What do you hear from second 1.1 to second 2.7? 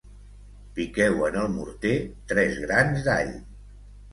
en el morter tres